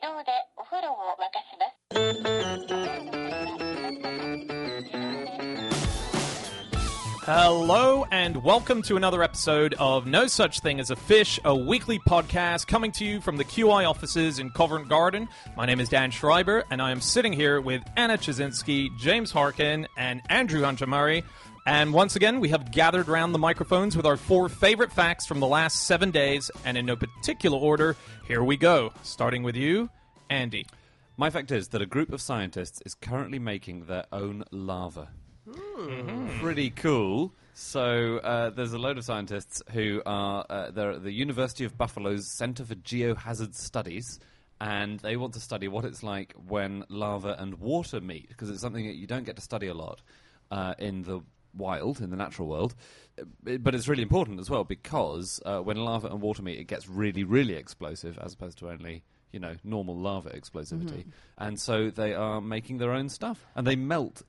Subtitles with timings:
[0.00, 2.29] 動でお風呂を沸かします。
[7.32, 12.66] Hello and welcome to another episode of No Such Thing as a Fish, a weekly podcast
[12.66, 15.28] coming to you from the QI offices in Covent Garden.
[15.56, 19.86] My name is Dan Schreiber and I am sitting here with Anna Ptaszynski, James Harkin,
[19.96, 21.22] and Andrew Murray.
[21.66, 25.38] And once again, we have gathered around the microphones with our four favorite facts from
[25.38, 27.94] the last seven days, and in no particular order,
[28.26, 28.92] here we go.
[29.04, 29.88] Starting with you,
[30.30, 30.66] Andy.
[31.16, 35.10] My fact is that a group of scientists is currently making their own lava.
[36.40, 37.32] Pretty cool.
[37.54, 41.76] So uh, there's a load of scientists who are uh, they're at the University of
[41.76, 44.18] Buffalo's Center for Geohazard Studies,
[44.60, 48.60] and they want to study what it's like when lava and water meet because it's
[48.60, 50.00] something that you don't get to study a lot
[50.50, 51.20] uh, in the
[51.54, 52.74] wild, in the natural world.
[53.18, 56.64] Uh, But it's really important as well because uh, when lava and water meet, it
[56.64, 61.04] gets really, really explosive as opposed to only you know normal lava explosivity.
[61.38, 64.22] And so they are making their own stuff, and they melt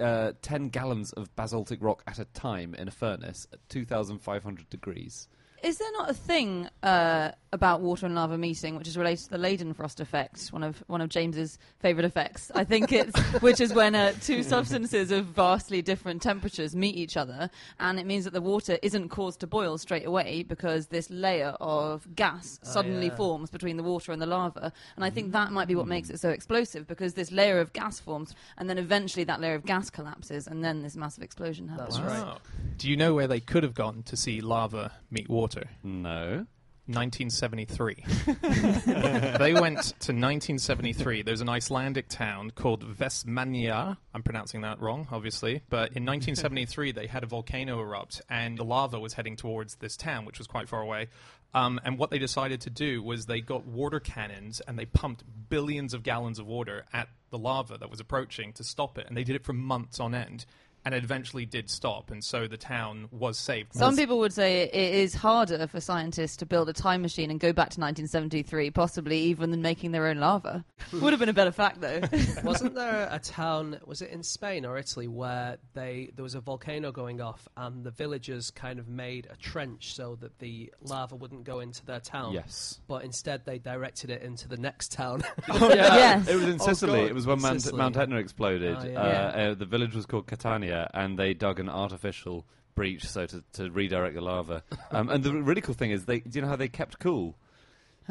[0.00, 5.28] uh, 10 gallons of basaltic rock at a time in a furnace at 2,500 degrees.
[5.62, 9.30] Is there not a thing uh, about water and lava meeting which is related to
[9.30, 12.52] the Leidenfrost effect, one of one of James's favourite effects?
[12.54, 17.16] I think it's which is when uh, two substances of vastly different temperatures meet each
[17.16, 21.10] other, and it means that the water isn't caused to boil straight away because this
[21.10, 23.16] layer of gas suddenly yeah.
[23.16, 26.08] forms between the water and the lava, and I think that might be what makes
[26.10, 29.64] it so explosive because this layer of gas forms, and then eventually that layer of
[29.64, 31.96] gas collapses, and then this massive explosion happens.
[31.96, 32.26] That's right.
[32.26, 32.38] Wow.
[32.76, 35.47] Do you know where they could have gone to see lava meet water?
[35.82, 36.46] No.
[36.88, 38.02] 1973.
[39.38, 41.20] they went to 1973.
[41.20, 43.98] There's an Icelandic town called Vestmannaeyjar.
[44.14, 45.60] I'm pronouncing that wrong, obviously.
[45.68, 49.98] But in 1973, they had a volcano erupt, and the lava was heading towards this
[49.98, 51.08] town, which was quite far away.
[51.52, 55.24] Um, and what they decided to do was they got water cannons and they pumped
[55.48, 59.06] billions of gallons of water at the lava that was approaching to stop it.
[59.08, 60.44] And they did it for months on end.
[60.88, 63.74] And it eventually did stop, and so the town was saved.
[63.74, 67.38] Some people would say it is harder for scientists to build a time machine and
[67.38, 70.64] go back to 1973, possibly even than making their own lava.
[70.94, 72.00] Would have been a better fact, though.
[72.42, 73.78] Wasn't there a town?
[73.84, 77.84] Was it in Spain or Italy where they there was a volcano going off and
[77.84, 82.00] the villagers kind of made a trench so that the lava wouldn't go into their
[82.00, 82.32] town?
[82.32, 82.80] Yes.
[82.88, 85.22] But instead, they directed it into the next town.
[85.48, 86.26] yes.
[86.28, 87.00] It was in Oh, Sicily.
[87.02, 87.10] God.
[87.10, 88.74] it was when Mount, Mount Etna exploded.
[88.80, 88.98] Oh, yeah.
[89.02, 89.06] uh,
[89.36, 89.50] Yeah.
[89.50, 92.44] uh, the village was called Catania, and they dug an artificial
[92.74, 94.62] breach so to, to redirect the lava.
[94.90, 97.34] Um, and the really cool thing is, they do you know how they kept cool?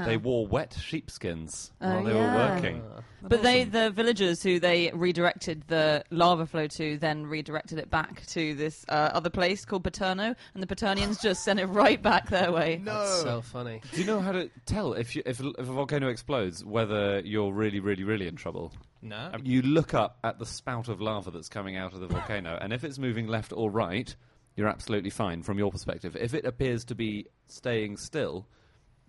[0.05, 2.33] They wore wet sheepskins Oh, while they yeah.
[2.49, 2.83] were working.
[3.21, 8.25] but they, the villagers who they redirected the lava flow to, then redirected it back
[8.27, 12.29] to this uh, other place called Paterno, and the Paternians just sent it right back
[12.29, 12.79] their way.
[12.83, 13.81] No, That's so funny.
[13.93, 17.51] Do you know how to tell if you, if, if a volcano explodes whether you're
[17.51, 18.71] really, really, really in trouble?
[19.01, 19.31] No.
[19.43, 22.71] You look up at the spout of lava that's coming out of the volcano, and
[22.73, 24.15] if it's moving left or right,
[24.55, 26.15] you're absolutely fine from your perspective.
[26.19, 28.47] If it appears to be staying still,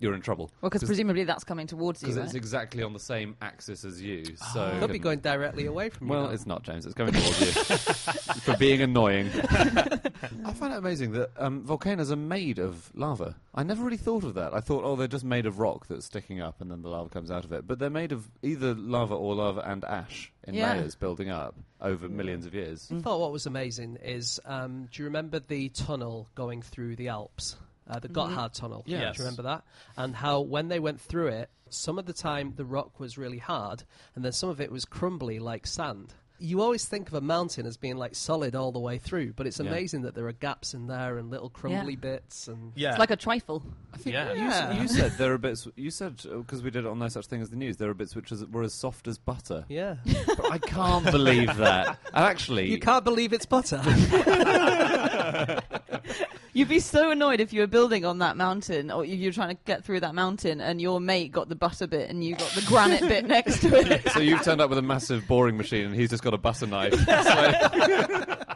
[0.00, 0.50] you're in trouble.
[0.60, 2.06] Well, because presumably that's coming towards you.
[2.08, 2.26] because Right?
[2.26, 4.24] it's exactly on the same axis as you.
[4.52, 6.12] So it Could be going directly away from you.
[6.12, 6.30] Well, now.
[6.30, 6.86] it's not, James.
[6.86, 7.46] It's going towards you
[8.42, 9.28] for being annoying.
[10.44, 13.36] I find it amazing that um, volcanoes are made of lava.
[13.54, 14.54] I never really thought of that.
[14.54, 17.08] I thought, oh, they're just made of rock that's sticking up, and then the lava
[17.08, 17.66] comes out of it.
[17.66, 20.74] But they're made of either lava or lava and ash in Yeah.
[20.74, 22.88] layers building up over millions of years.
[22.94, 27.08] I thought what was amazing is um, do you remember the tunnel going through the
[27.08, 27.56] Alps?
[27.88, 28.82] Uh, the Gotthard tunnel.
[28.86, 29.16] Yes.
[29.16, 29.64] Do you remember that?
[29.96, 33.38] And how when they went through it, some of the time the rock was really
[33.38, 33.84] hard,
[34.14, 36.12] and then some of it was crumbly like sand.
[36.40, 39.48] You always think of a mountain as being like solid all the way through, but
[39.48, 39.66] it's Yeah.
[39.66, 41.98] amazing that there are gaps in there and little crumbly Yeah.
[41.98, 42.46] bits.
[42.46, 42.90] And Yeah.
[42.90, 43.64] It's like a trifle.
[43.92, 44.32] I think Yeah.
[44.34, 44.68] you, Yeah.
[44.70, 45.66] s- you said there are bits.
[45.74, 47.78] You said because we did it on no such thing as the news.
[47.78, 49.64] There are bits which is, were as soft as butter.
[49.68, 49.96] yeah,
[50.26, 51.98] But I can't believe that.
[52.14, 53.82] And actually, you can't believe it's butter.
[56.52, 59.32] You'd be so annoyed if you were building on that mountain, or if you were
[59.32, 62.34] trying to get through that mountain, and your mate got the butter bit, and you
[62.34, 64.08] got the granite bit next to it.
[64.10, 66.66] So you've turned up with a massive boring machine, and he's just got a butter
[66.66, 66.94] knife.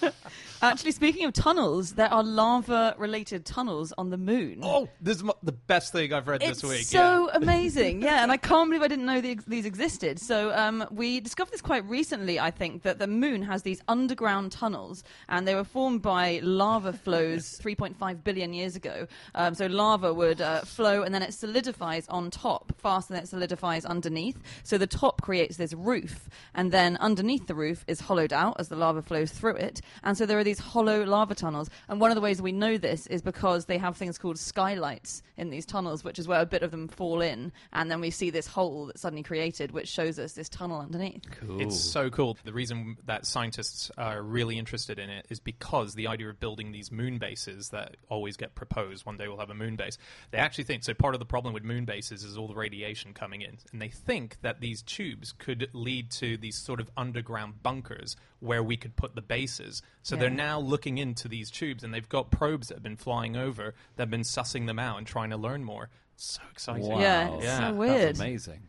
[0.62, 4.60] Actually, speaking of tunnels, there are lava-related tunnels on the moon.
[4.62, 6.84] Oh, this is the best thing I've read It's this week.
[6.84, 10.18] so amazing, yeah, and I can't believe I didn't know the, these existed.
[10.18, 14.52] So um, we discovered this quite recently, I think, that the moon has these underground
[14.52, 19.06] tunnels, and they were formed by lava flows 3.5 billion years ago.
[19.34, 23.28] Um, so lava would uh, flow, and then it solidifies on top faster than it
[23.28, 24.36] solidifies underneath.
[24.62, 28.68] So the top creates this roof, and then underneath the roof is hollowed out as
[28.68, 31.70] the lava flows through it, and so there are these these hollow lava tunnels.
[31.88, 35.22] And one of the ways we know this is because they have things called skylights
[35.36, 38.10] in these tunnels, which is where a bit of them fall in, and then we
[38.10, 41.22] see this hole that's suddenly created, which shows us this tunnel underneath.
[41.38, 41.60] Cool.
[41.60, 42.36] It's so cool.
[42.44, 46.72] The reason that scientists are really interested in it is because the idea of building
[46.72, 49.98] these moon bases that always get proposed, one day we'll have a moon base,
[50.32, 50.94] they actually think so.
[50.94, 53.58] Part of the problem with moon bases is all the radiation coming in.
[53.70, 58.62] And they think that these tubes could lead to these sort of underground bunkers where
[58.62, 59.82] we could put the bases.
[60.02, 63.36] So they're now looking into these tubes and they've got probes that have been flying
[63.36, 65.90] over that have been sussing them out and trying to learn more.
[66.16, 66.88] So exciting.
[66.88, 66.98] Wow.
[67.00, 68.08] Yeah, it's so weird.
[68.08, 68.62] That's amazing.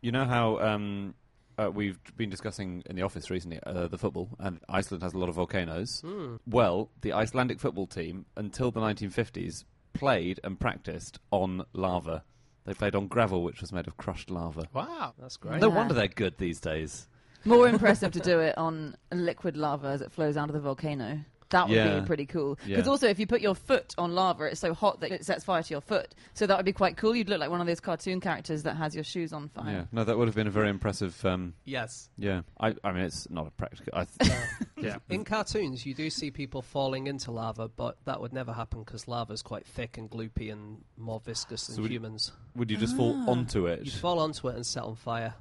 [0.00, 1.14] You know how um,
[1.58, 5.18] uh, we've been discussing in the office recently uh, the football, and Iceland has a
[5.18, 6.02] lot of volcanoes.
[6.46, 9.64] Well, the Icelandic football team, until the 1950s,
[9.94, 12.22] played and practiced on lava.
[12.64, 14.68] They played on gravel, which was made of crushed lava.
[14.72, 15.14] Wow.
[15.18, 15.60] That's great.
[15.60, 15.74] No Yeah.
[15.76, 17.08] wonder they're good these days.
[17.44, 21.20] More impressive to do it on liquid lava as it flows out of the volcano.
[21.50, 22.00] That would Yeah.
[22.00, 22.58] be pretty cool.
[22.66, 22.76] Yeah.
[22.76, 25.44] Because also, if you put your foot on lava, it's so hot that it sets
[25.44, 26.14] fire to your foot.
[26.34, 27.16] So that would be quite cool.
[27.16, 29.72] You'd look like one of those cartoon characters that has your shoes on fire.
[29.72, 31.24] Yeah, no, that would have been a very impressive.
[31.24, 32.10] Um, Yes.
[32.18, 33.94] yeah, I, I mean, it's not a practical.
[33.96, 34.30] I th-
[34.76, 34.98] Yeah.
[35.08, 39.08] In cartoons, you do see people falling into lava, but that would never happen because
[39.08, 42.30] lava is quite thick and gloopy and more viscous than So would you- humans.
[42.56, 43.30] would you just fall Ah.
[43.30, 43.86] onto it?
[43.86, 45.32] You'd fall onto it and set on fire,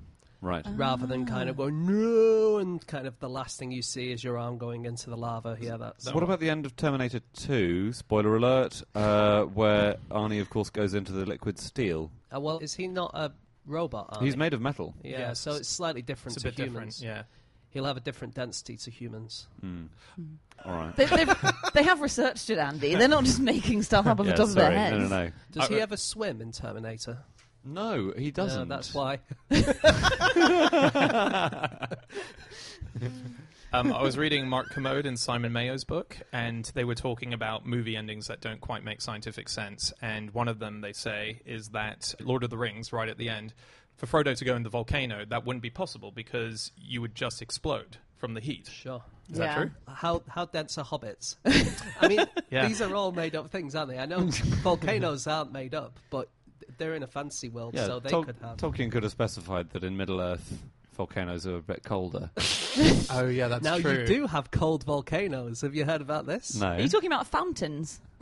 [0.41, 0.65] right.
[0.75, 4.23] rather than kind of go no, and kind of the last thing you see is
[4.23, 5.57] your arm going into the lava.
[5.59, 7.93] Yeah, that's What about the end of Terminator 2?
[7.93, 12.11] Spoiler alert, uh, where Arnie, of course, goes into the liquid steel.
[12.33, 13.31] Uh, well, is he not a
[13.65, 14.11] robot?
[14.13, 14.23] Arnie?
[14.25, 14.93] He's made of metal.
[15.03, 16.99] Yeah, Yeah, so it's slightly different It's a to bit humans.
[16.99, 17.17] different.
[17.17, 17.23] Yeah.
[17.69, 19.47] He'll have a different density to humans.
[19.63, 19.89] Mm.
[20.65, 20.95] All right.
[20.95, 21.35] They, they've,
[21.73, 22.95] they have researched it, Andy.
[22.95, 24.65] They're not just making stuff up on yeah, the top sorry.
[24.67, 24.97] of their heads.
[24.97, 25.31] No, no, no.
[25.51, 27.19] Does Uh, he ever swim in Terminator?
[27.63, 28.67] No, he doesn't.
[28.69, 29.19] No, that's why.
[33.73, 37.65] Um, I was reading Mark Kermode and Simon Mayo's book, and they were talking about
[37.65, 39.91] movie endings that don't quite make scientific sense.
[40.01, 43.27] And one of them, they say, is that Lord of the Rings, right at the
[43.27, 43.53] end,
[43.97, 47.41] for Frodo to go in the volcano, that wouldn't be possible because you would just
[47.41, 48.69] explode from the heat.
[48.71, 49.03] Sure.
[49.29, 49.47] Is Yeah.
[49.47, 49.71] that true?
[49.93, 51.35] How how dense are hobbits?
[52.01, 52.69] I mean, Yeah.
[52.69, 53.99] these are all made up things, aren't they?
[53.99, 54.21] I know
[54.63, 56.29] volcanoes aren't made up, but
[56.77, 58.57] they're in a fantasy world, Yeah, so they Tol- could have.
[58.57, 60.57] Tolkien could have specified that in Middle Earth,
[60.95, 62.29] volcanoes are a bit colder.
[63.09, 63.71] Oh, yeah, that's true.
[63.71, 64.01] now true.
[64.01, 65.61] you do have cold volcanoes.
[65.61, 66.53] Have you heard about this?
[66.55, 66.67] No.
[66.73, 67.99] Are you talking about fountains?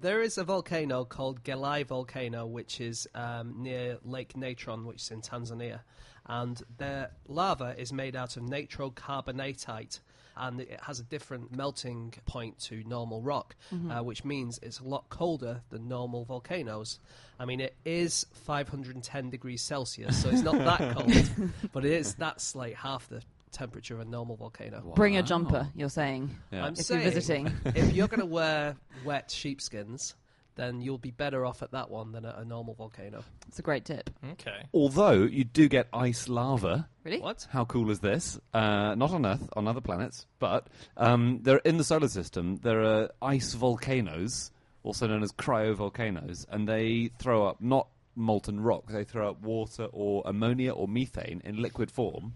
[0.00, 5.10] There is a volcano called Gelai volcano, which is um, near Lake Natron, which is
[5.10, 5.80] in Tanzania,
[6.26, 9.98] and their lava is made out of natrocarbonatite.
[10.38, 13.56] And it has a different melting point to normal rock,
[13.90, 17.00] uh, which means it's a lot colder than normal volcanoes.
[17.40, 22.14] I mean, it is 510 degrees Celsius, so it's not that cold, but it is.
[22.14, 24.92] That's like half the temperature of a normal volcano.
[24.94, 26.36] Bring a jumper, you're saying.
[26.52, 26.66] Yeah.
[26.66, 27.52] I'm If saying, you're visiting.
[27.64, 30.14] if you're going to wear wet sheepskins,
[30.58, 33.24] then you'll be better off at that one than at a normal volcano.
[33.46, 34.10] It's a great tip.
[34.32, 34.64] Okay.
[34.74, 36.88] Although you do get ice lava.
[37.04, 37.20] Really?
[37.20, 37.46] What?
[37.50, 38.38] How cool is this?
[38.52, 40.66] Uh, not on Earth, on other planets, but
[40.96, 44.50] um, there in the solar system there are ice volcanoes,
[44.82, 47.86] also known as cryovolcanoes, and they throw up not
[48.18, 52.34] molten rock; they throw up water or ammonia or methane in liquid form,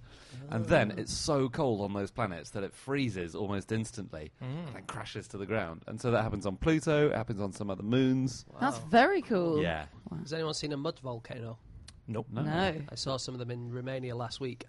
[0.51, 5.29] and then it's so cold on those planets that it freezes almost instantly and crashes
[5.29, 5.83] to the ground.
[5.87, 7.09] And so that happens on Pluto.
[7.09, 8.47] It happens on some other moons.
[8.61, 9.61] That's very cool.
[9.61, 9.87] Yeah.
[10.21, 11.59] Has anyone seen a mud volcano?
[12.07, 12.27] Nope.
[12.31, 12.43] No.
[12.43, 12.75] No.
[12.89, 14.67] I saw some of them in Romania last week.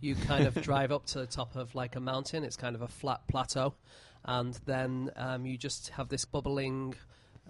[0.00, 2.44] You kind of drive up to the top of like a mountain.
[2.44, 3.74] It's kind of a flat plateau,
[4.24, 6.94] and then um, you just have this bubbling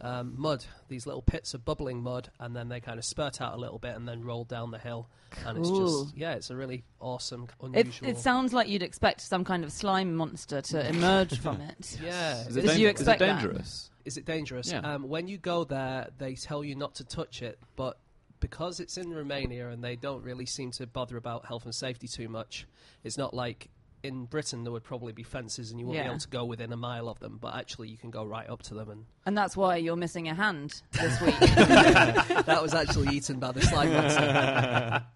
[0.01, 3.55] um, mud, these little pits of bubbling mud, and then they kind of spurt out
[3.55, 5.09] a little bit and then roll down the hill.
[5.47, 8.09] And it's just yeah, it's a really awesome, It, unusual.
[8.09, 11.99] it sounds like you'd expect some kind of slime monster to emerge from it.
[12.05, 12.41] yeah.
[12.47, 13.91] Is it, Did dan- you is it dangerous?
[14.05, 14.71] Is it dangerous?
[14.71, 14.81] Yeah.
[14.81, 17.99] Um, when you go there, they tell you not to touch it, but
[18.41, 22.07] because it's in Romania and they don't really seem to bother about health and safety
[22.07, 22.67] too much,
[23.03, 23.71] it's not like
[24.04, 26.11] in Britain there would probably be fences and you wouldn't Yeah.
[26.11, 28.49] be able to go within a mile of them, but actually you can go right
[28.49, 28.90] up to them.
[28.90, 31.38] And And that's why you're missing a hand this week.
[31.40, 35.02] that was actually eaten by the slime monster.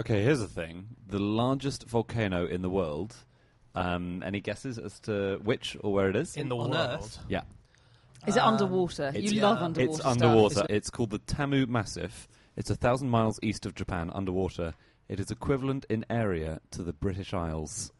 [0.00, 3.14] Okay, here's the thing: the largest volcano in the world.
[3.76, 6.36] Um, any guesses as to which or where it is?
[6.36, 6.76] In the On world.
[7.00, 7.18] Earth?
[7.28, 7.42] yeah,
[8.26, 9.08] Is it Um, underwater?
[9.14, 10.12] it's- You love yeah, underwater it's stuff.
[10.12, 10.66] underwater.
[10.68, 12.26] It's called the Tamu Massif.
[12.56, 14.74] It's a thousand miles east of Japan, underwater.
[15.08, 17.92] It is equivalent in area to the British Isles.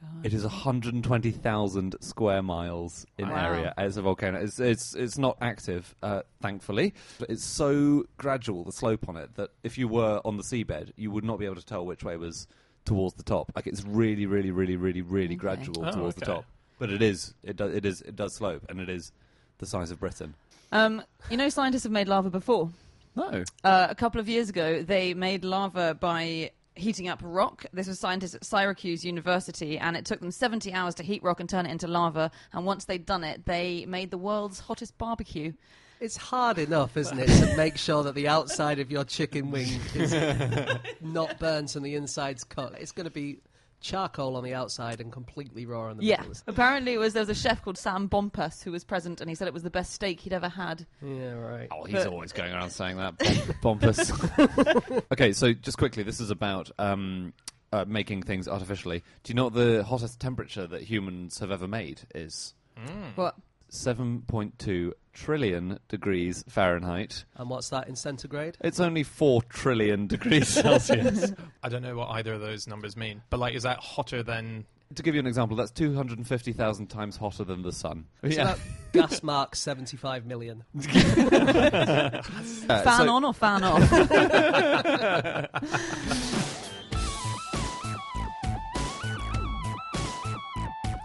[0.00, 0.26] God.
[0.26, 3.36] It is 120,000 square miles in Wow.
[3.36, 4.40] area as a volcano.
[4.40, 9.34] It's it's it's not active, uh, thankfully, but it's so gradual the slope on it
[9.36, 12.04] that if you were on the seabed, you would not be able to tell which
[12.04, 12.46] way was
[12.84, 13.50] towards the top.
[13.56, 15.36] Like it's really, really, really, really, really Okay.
[15.36, 16.32] gradual Oh, towards the okay.
[16.32, 16.44] top.
[16.78, 19.10] But it is, it does, it is, it does slope, and it is
[19.58, 20.34] the size of Britain.
[20.70, 22.70] Um, you know, scientists have made lava before.
[23.18, 27.66] No, Uh, a couple of years ago, they made lava by heating up rock.
[27.72, 31.40] This was scientists at Syracuse University, and it took them 70 hours to heat rock
[31.40, 32.30] and turn it into lava.
[32.52, 35.52] And once they'd done it, they made the world's hottest barbecue.
[36.00, 39.80] It's hard enough, isn't it, to make sure that the outside of your chicken wing
[39.96, 40.14] is
[41.00, 42.78] not burnt and the inside's cooked.
[42.78, 43.40] It's going to be
[43.80, 46.20] charcoal on the outside and completely raw on the Yeah.
[46.20, 46.34] middle.
[46.46, 49.34] Apparently, it was there was a chef called Sam Bompas who was present, and he
[49.34, 50.86] said it was the best steak he'd ever had.
[51.02, 51.68] Yeah, right.
[51.70, 53.18] Oh, he's But- always going around saying that.
[53.62, 55.02] Bom- Bompas.
[55.12, 57.32] okay, so just quickly, this is about um,
[57.72, 59.02] uh, making things artificially.
[59.22, 62.54] Do you know what the hottest temperature that humans have ever made is?
[63.16, 63.34] What?
[63.70, 67.24] 7.2 trillion degrees Fahrenheit.
[67.36, 68.56] And what's that in centigrade?
[68.60, 71.32] It's only 4 trillion degrees Celsius.
[71.62, 74.64] I don't know what either of those numbers mean, but like, is that hotter than?
[74.94, 78.06] to give you an example, that's 250,000 times hotter than the sun.
[78.22, 78.42] It's Yeah.
[78.44, 78.58] about
[78.92, 80.64] gas mark 75 million.
[82.70, 83.82] Uh, fan so- on or fan off?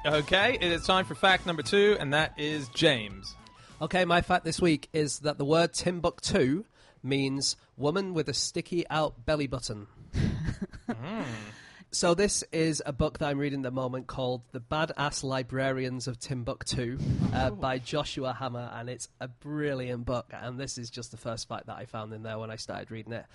[0.06, 3.36] Okay, it is time for fact number two, and that is James.
[3.82, 6.66] Okay, my fact this week is that the word Timbuktu
[7.02, 9.88] means woman with a sticky out belly button.
[11.94, 16.08] So this is a book that I'm reading at the moment called The Badass Librarians
[16.08, 16.98] of Timbuktu
[17.32, 20.34] uh, by Joshua Hammer, and it's a brilliant book.
[20.34, 22.90] And this is just the first fact that I found in there when I started
[22.90, 23.26] reading it.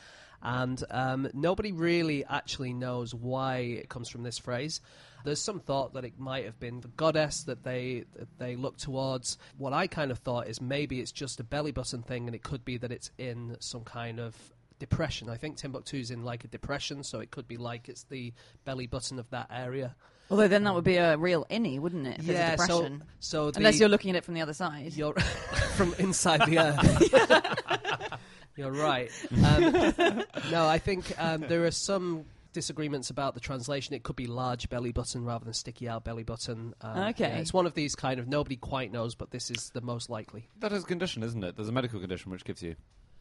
[0.43, 4.81] And um, nobody really actually knows why it comes from this phrase.
[5.25, 8.77] There's some thought that it might have been the goddess that they that they look
[8.77, 9.39] towards.
[9.57, 12.43] What I kind of thought is maybe it's just a belly button thing, and it
[12.43, 14.37] could be that it's in some kind of
[14.79, 15.29] depression.
[15.29, 18.33] I think Timbuktu's in like a depression, so it could be like it's the
[18.65, 19.95] belly button of that area.
[20.31, 22.23] Although then that would be a real innie, wouldn't it?
[22.23, 23.05] Yeah, it's a so depression.
[23.19, 24.93] so Unless you're looking at it from the other side.
[24.95, 25.15] you're
[25.77, 28.21] from inside the earth.
[28.57, 29.11] you're right.
[29.45, 33.95] Um, no, I think um, there are some disagreements about the translation.
[33.95, 36.75] It could be large belly button rather than sticky out belly button.
[36.81, 37.29] Um, Okay.
[37.29, 40.11] yeah, it's one of these kind of nobody quite knows, but this is the most
[40.11, 40.49] likely.
[40.61, 41.57] That is a condition, isn't it?
[41.57, 42.77] There's a medical condition which gives you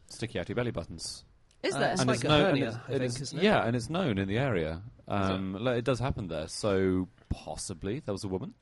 [0.08, 1.26] sticky outy belly buttons.
[1.64, 1.92] Is Uh, there?
[1.92, 3.44] It's And like a known- hernia, and it's- I it think, is- isn't it?
[3.44, 4.84] Yeah, and it's known in the area.
[5.08, 6.48] Um, like, it does happen there.
[6.48, 8.54] So possibly there was a woman.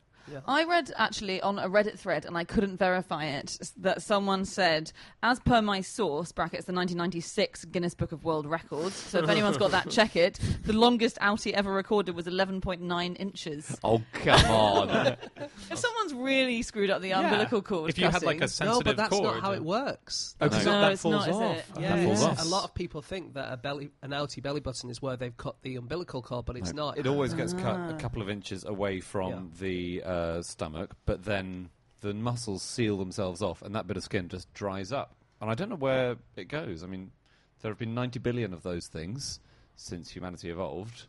[0.47, 4.91] I read actually on a Reddit thread, and I couldn't verify it, that someone said,
[5.23, 8.95] as per my source, brackets the 1996 Guinness Book of World Records.
[8.95, 10.39] So if anyone's got that, check it.
[10.63, 13.77] The longest outie ever recorded was 11.9 inches.
[13.83, 15.17] Oh come on!
[15.71, 18.81] If someone's really screwed up the umbilical cord, If you had like a cussing- No,
[18.81, 20.35] but that's cord, not how it works.
[20.39, 20.71] Oh, 'cause No.
[20.71, 21.57] that- that it's falls not, is off.
[21.57, 21.65] it?
[21.81, 22.27] Yeah, that falls yeah.
[22.29, 22.41] off.
[22.45, 25.35] a lot of people think that a belly, an outie belly button is where they've
[25.37, 26.97] cut the umbilical cord, but it's No, not.
[26.97, 27.89] It always gets cut Ah.
[27.89, 31.69] a couple of inches away from the uh, Uh, stomach, but then
[32.01, 35.15] the muscles seal themselves off, and that bit of skin just dries up.
[35.41, 36.83] And I don't know where it goes.
[36.83, 37.11] I mean,
[37.61, 39.39] there have been 90 billion of those things
[39.75, 41.07] since humanity evolved.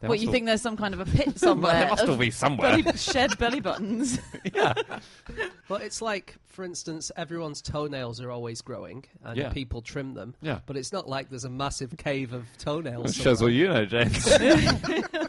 [0.00, 1.72] There What, you all- think there's some kind of a pit somewhere?
[1.72, 2.82] there must all be somewhere.
[2.82, 4.18] belly, shed belly buttons.
[4.54, 4.74] Yeah.
[5.68, 9.50] But it's like, for instance, everyone's toenails are always growing, and Yeah.
[9.50, 10.34] people trim them.
[10.40, 10.60] Yeah.
[10.66, 13.14] But it's not like there's a massive cave of toenails.
[13.16, 14.26] That shows what you know, James.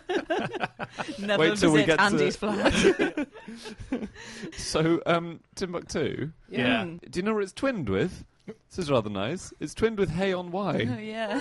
[1.20, 3.28] Never Wait till we visit get to- Andy's flat.
[4.58, 6.32] so, um, Timbuktu.
[6.50, 6.86] Yeah.
[6.86, 8.26] Do you know where it's twinned with?
[8.48, 9.54] This is rather nice.
[9.60, 10.78] It's twinned with Hay on oh, Wye.
[11.02, 11.40] yeah.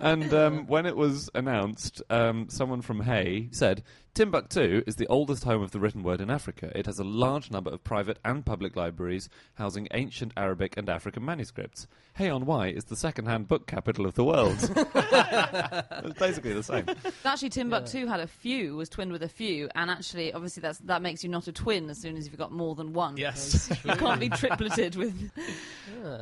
[0.00, 3.82] and um, when it was announced, um, someone from Hay said,
[4.14, 6.70] Timbuktu is the oldest home of the written word in Africa.
[6.78, 11.24] It has a large number of private and public libraries housing ancient Arabic and African
[11.24, 11.88] manuscripts.
[12.14, 14.56] Hay on Wye is the second-hand book capital of the world.
[14.60, 16.86] it's basically the same.
[17.24, 21.02] Actually, Timbuktu had a few, was twinned with a few, and actually, obviously, that's that
[21.02, 23.16] makes you not a twin as soon as you've got more than one.
[23.16, 23.68] Yes.
[23.84, 25.32] you can't be tripleted with.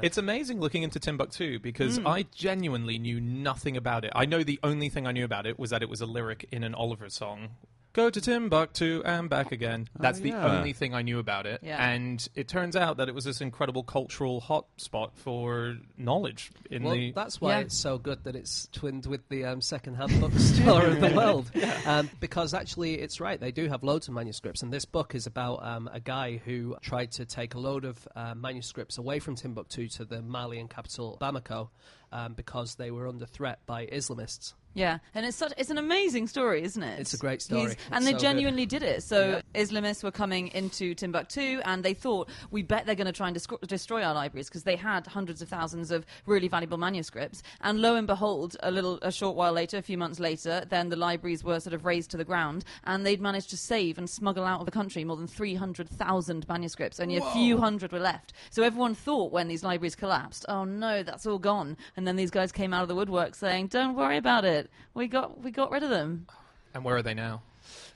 [0.03, 2.07] It's amazing looking into Timbuktu because hmm.
[2.07, 4.13] I genuinely knew nothing about it.
[4.15, 6.49] I know the only thing I knew about it was that it was a lyric
[6.51, 7.51] in an Oliver song.
[7.95, 9.87] Go to Timbuktu and back again.
[9.99, 10.57] That's the yeah.
[10.59, 11.61] only thing I knew about it.
[11.63, 11.77] Yeah.
[11.91, 16.95] And it turns out that it was this incredible cultural hotspot for knowledge in Well,
[16.95, 17.13] the.
[17.13, 17.59] that's why Yeah.
[17.61, 21.51] it's so good that it's twinned with the um, second-hand bookstore of the world.
[21.85, 23.41] Um, because actually, it's right.
[23.41, 26.77] They do have loads of manuscripts, and this book is about um, a guy who
[26.81, 31.19] tried to take a load of uh, manuscripts away from Timbuktu to the Malian capital
[31.21, 31.69] Bamako
[32.13, 34.55] um, because they were under threat by Islamists.
[34.75, 36.99] Yeah, and it's such it's an amazing story, isn't it?
[36.99, 37.61] It's a great story.
[37.61, 38.23] He's- It's and they so good.
[38.23, 39.03] genuinely did it.
[39.03, 39.63] So Yeah.
[39.63, 43.39] Islamists were coming into Timbuktu, and they thought, we bet they're going to try and
[43.69, 47.43] destroy our libraries because they had hundreds of thousands of really valuable manuscripts.
[47.61, 50.89] And lo and behold, a little, a short while later, a few months later, then
[50.89, 54.09] the libraries were sort of razed to the ground, and they'd managed to save and
[54.09, 56.99] smuggle out of the country more than 300,000 manuscripts.
[56.99, 58.33] Only a few hundred were left.
[58.49, 61.77] So everyone thought when these libraries collapsed, oh no, that's all gone.
[61.95, 64.71] And then these guys came out of the woodwork saying, don't worry about it.
[64.95, 66.27] We got, we got rid of them.
[66.75, 67.43] And where are they now?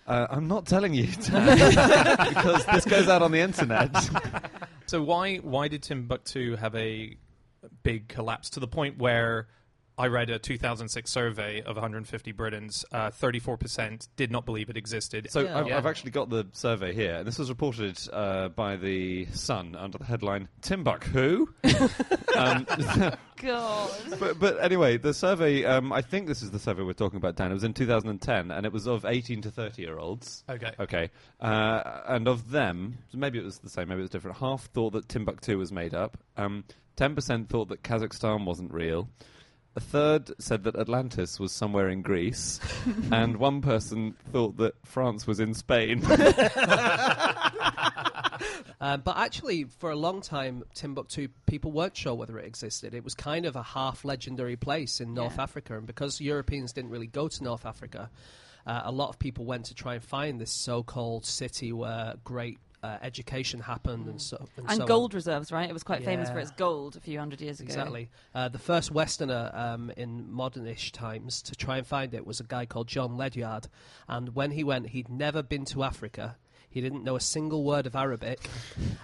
[0.06, 3.90] Uh, I'm not telling you, because this goes out on the internet.
[4.86, 7.16] So why why did Timbuktu have a
[7.82, 9.48] big collapse to the point where
[9.98, 15.28] I read a 2006 survey of 150 Britons, uh, 34% did not believe it existed.
[15.30, 15.58] So Yeah.
[15.58, 15.78] I've, Yeah.
[15.78, 19.96] I've actually got the survey here, and this was reported uh, by the Sun under
[19.96, 21.46] the headline "Timbuktu."
[22.36, 22.66] um,
[23.36, 23.90] God.
[24.20, 25.64] but, but anyway, the survey.
[25.64, 27.50] Um, I think this is the survey we're talking about, Dan.
[27.50, 30.44] It was in 2010, and it was of 18 to 30 year olds.
[30.48, 30.72] Okay.
[30.78, 31.10] Okay.
[31.40, 34.36] Uh, and of them, maybe it was the same, maybe it was different.
[34.38, 36.18] Half thought that Timbuktu was made up.
[36.36, 36.64] Um,
[36.98, 39.08] 10% thought that Kazakhstan wasn't real.
[39.76, 42.58] A third said that Atlantis was somewhere in Greece.
[43.12, 46.02] and one person thought that France was in Spain.
[48.80, 52.94] Um, but actually, for a long time, Timbuktu, people weren't sure whether it existed.
[52.94, 55.42] It was kind of a half legendary place in North Yeah.
[55.42, 55.76] Africa.
[55.76, 58.08] And because Europeans didn't really go to North Africa,
[58.66, 62.14] uh, a lot of people went to try and find this so called city where
[62.24, 64.88] great uh, education happened and so and, And so on.
[64.88, 65.68] gold reserves, right?
[65.68, 67.66] It was quite famous for its gold a few hundred years ago.
[67.66, 68.08] Exactly.
[68.34, 72.44] Uh, the first Westerner um, in modernish times to try and find it was a
[72.44, 73.68] guy called John Ledyard.
[74.08, 76.36] And when he went, he'd never been to Africa.
[76.68, 78.48] He didn't know a single word of Arabic.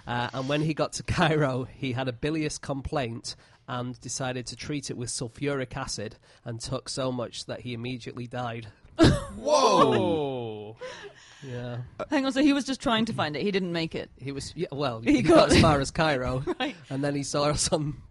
[0.05, 3.37] Uh, and when he got to Cairo, he had a bilious complaint
[3.69, 8.27] and decided to treat it with sulfuric acid and took so much that he immediately
[8.27, 8.67] died.
[9.37, 10.75] Whoa!
[11.45, 11.77] Yeah.
[12.09, 13.41] Hang on, so he was just trying to find it.
[13.41, 14.09] He didn't make it.
[14.17, 16.43] He was, yeah, well, He he, got, got- as far as Cairo.
[16.59, 16.75] Right.
[16.89, 18.01] And then he saw some,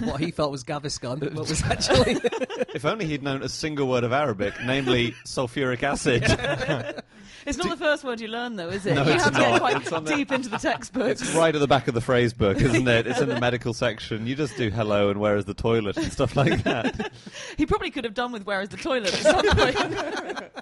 [0.00, 2.12] what he thought was Gaviscon, but was actually.
[2.74, 6.24] if only he'd known a single word of Arabic, namely sulfuric acid.
[7.44, 8.94] It's not the first word you learn, though, is it?
[8.94, 9.60] No, you it's have to get not.
[9.60, 11.08] quite It's the- deep into the textbook.
[11.08, 13.06] It's right at the back of the phrase book, isn't it?
[13.08, 14.26] It's in the medical section.
[14.28, 17.10] You just do hello and where is the toilet and stuff like that.
[17.56, 20.52] He probably could have done with "Where is the toilet?" at some point.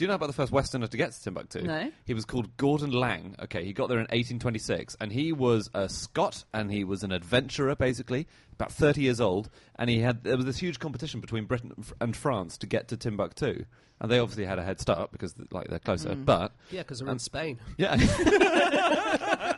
[0.00, 1.60] Do you know about the first Westerner to get to Timbuktu?
[1.60, 1.92] No.
[2.06, 3.36] He was called Gordon Laing.
[3.38, 7.12] Okay, he got there in 1826, and he was a Scot, and he was an
[7.12, 11.44] adventurer, basically, about 30 years old, and he had there was this huge competition between
[11.44, 13.66] Britain and and France to get to Timbuktu,
[14.00, 17.08] and they obviously had a head start because like they're closer, but yeah, because they're
[17.08, 17.58] in Um, Spain.
[17.76, 17.96] yeah.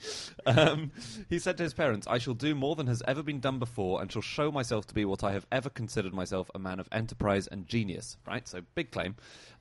[0.46, 0.90] um,
[1.28, 4.00] he said to his parents, I shall do more than has ever been done before
[4.00, 6.88] and shall show myself to be what I have ever considered myself a man of
[6.92, 8.16] enterprise and genius.
[8.26, 8.48] Right?
[8.48, 9.16] So, big claim.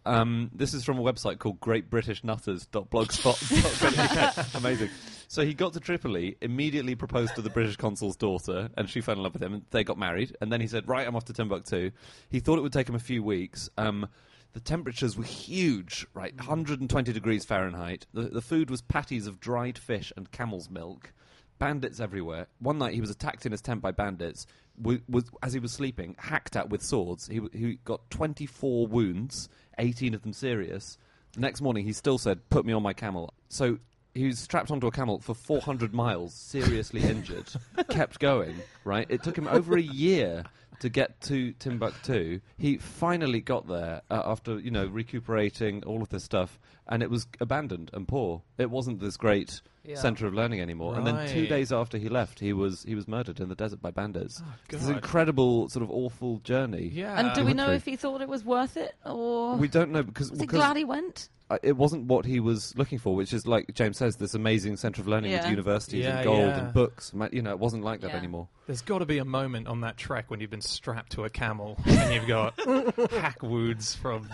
[0.06, 4.54] Um, this is from a website called greatbritishnutters.blogspot.co.uk.
[4.56, 4.89] Amazing.
[5.30, 9.13] So he got to Tripoli, immediately proposed to the British consul's daughter, and she fell
[9.13, 10.36] in love with him, and they got married.
[10.42, 11.92] And then he said, Right, I'm off to Timbuktu.
[12.32, 13.70] He thought it would take him a few weeks.
[13.78, 14.08] Um,
[14.54, 16.36] the temperatures were huge, right?
[16.36, 18.08] 120 degrees Fahrenheit.
[18.12, 21.13] The, the food was patties of dried fish and camel's milk.
[21.60, 22.48] Bandits everywhere.
[22.58, 24.48] One night he was attacked in his tent by bandits.
[24.82, 27.28] Was, as he was sleeping, hacked at with swords.
[27.28, 30.98] He, he got 24 wounds, 18 of them serious.
[31.34, 33.32] The next morning he still said, Put me on my camel.
[33.50, 33.78] So
[34.13, 37.50] he was strapped onto a camel for 400 miles, seriously injured.
[37.89, 39.06] Kept going, right?
[39.10, 40.43] It took him over a year
[40.80, 42.39] to get to Timbuktu.
[42.58, 47.10] He finally got there uh, after, you know, recuperating all of this stuff, and it
[47.10, 48.41] was abandoned and poor.
[48.58, 49.95] It wasn't this great Yeah.
[49.95, 50.95] center of learning anymore.
[50.95, 53.82] And then two days after he left, he was he was murdered in the desert
[53.82, 54.41] by bandits.
[54.69, 54.95] It's an God.
[54.97, 56.89] incredible, sort of awful journey.
[56.93, 57.19] Yeah.
[57.19, 60.04] and do we know if he thought it was worth it, or We don't know
[60.04, 61.30] because, was he because glad he went?
[61.49, 64.78] uh, it wasn't what he was looking for, which is like James says, this amazing
[64.78, 66.60] centre of learning with universities Yeah, and gold yeah.
[66.65, 67.12] and books.
[67.32, 68.47] You know, it wasn't like that anymore.
[68.67, 71.30] There's got to be a moment on that trek when you've been strapped to a
[71.32, 72.54] camel and you've got
[73.12, 74.30] hack wounds from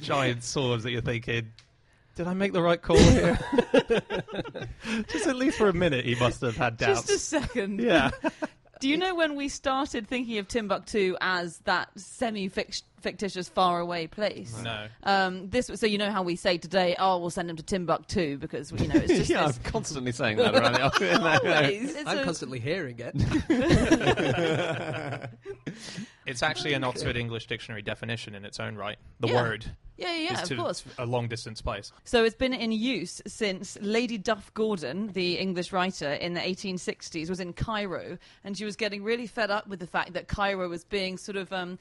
[0.00, 1.52] giant swords that you're thinking,
[2.18, 3.38] did I make the right call here?
[5.08, 7.06] Just at least for a minute, he must have had doubts.
[7.06, 7.78] Just a second.
[7.84, 8.10] yeah.
[8.80, 14.60] Do you know when we started thinking of Timbuktu as that semi-fictitious, faraway place?
[14.64, 14.88] No.
[15.04, 18.36] Um, this so you know how we say today, oh, we'll send him to Timbuktu
[18.36, 19.56] because you know it's just yeah, this.
[19.58, 21.18] I'm constantly saying that around the office.
[21.18, 21.94] Always.
[21.94, 23.14] It's I'm a- constantly hearing it.
[26.28, 28.98] It's actually an Oxford English Dictionary definition in its own right.
[29.20, 29.42] The Yeah.
[29.42, 29.64] word
[29.96, 30.84] yeah, yeah, is of to course.
[30.98, 31.90] a long distance place.
[32.04, 37.28] So it's been in use since Lady Duff Gordon, the English writer in the 1860s,
[37.28, 40.68] was in Cairo, and she was getting really fed up with the fact that Cairo
[40.68, 41.78] was being sort of um,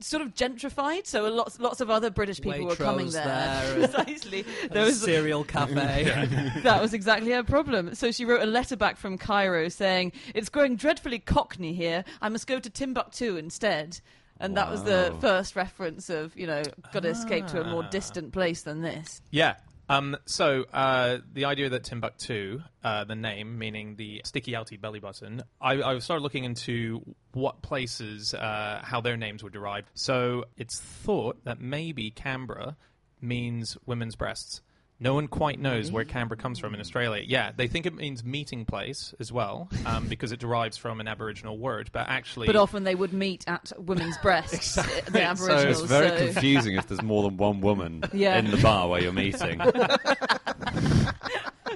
[0.00, 1.06] sort of gentrified.
[1.06, 3.24] So lots lots of other British people were coming there.
[3.24, 4.42] there Precisely.
[4.42, 6.04] There There was cereal cafe.
[6.62, 7.94] that was exactly her problem.
[7.94, 12.04] So she wrote a letter back from Cairo saying, "It's growing dreadfully Cockney here.
[12.20, 14.00] I must go to Timbuktu instead."
[14.40, 17.84] And that was the first reference of, you know, got to escape to a more
[17.84, 17.88] Ah.
[17.90, 19.22] distant place than this.
[19.30, 19.54] Yeah.
[19.88, 25.00] Um, so uh, the idea that Timbuktu, uh, the name meaning the sticky outy belly
[25.00, 29.90] button, I, I started looking into what places, uh, how their names were derived.
[29.94, 32.76] So it's thought that maybe Canberra
[33.20, 34.62] means women's breasts.
[35.00, 37.22] No one quite knows where Canberra comes from in Australia.
[37.26, 41.08] Yeah, they think it means meeting place as well, um, because it derives from an
[41.08, 41.90] Aboriginal word.
[41.92, 45.78] But actually, But often they would meet at women's breasts, the Aboriginals.
[45.78, 48.38] So it's very so- confusing if there's more than one woman Yeah.
[48.38, 49.60] in the bar where you're meeting.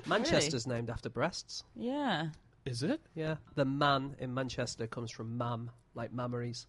[0.07, 1.64] Manchester's named after breasts.
[1.76, 2.28] Yeah.
[2.64, 3.00] is it?
[3.14, 6.66] Yeah, the man in Manchester comes from mam, like mammaries,